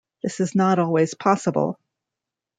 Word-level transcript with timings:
This 0.23 0.39
is 0.39 0.55
not 0.55 0.79
always 0.79 1.13
possible. 1.13 1.79